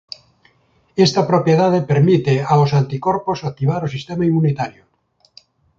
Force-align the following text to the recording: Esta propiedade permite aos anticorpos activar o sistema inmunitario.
Esta 1.05 1.21
propiedade 1.31 1.79
permite 1.91 2.33
aos 2.53 2.69
anticorpos 2.81 3.39
activar 3.49 3.81
o 3.87 3.91
sistema 3.95 4.23
inmunitario. 4.29 4.83